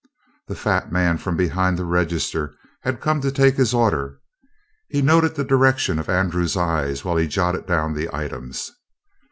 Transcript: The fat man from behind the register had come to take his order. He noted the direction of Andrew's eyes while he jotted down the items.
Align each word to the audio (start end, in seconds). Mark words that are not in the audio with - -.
The 0.47 0.55
fat 0.55 0.91
man 0.91 1.19
from 1.19 1.37
behind 1.37 1.77
the 1.77 1.85
register 1.85 2.57
had 2.81 3.01
come 3.01 3.21
to 3.21 3.31
take 3.31 3.55
his 3.55 3.71
order. 3.71 4.19
He 4.87 4.99
noted 5.03 5.35
the 5.35 5.43
direction 5.43 5.99
of 5.99 6.09
Andrew's 6.09 6.57
eyes 6.57 7.05
while 7.05 7.17
he 7.17 7.27
jotted 7.27 7.67
down 7.67 7.93
the 7.93 8.09
items. 8.11 8.71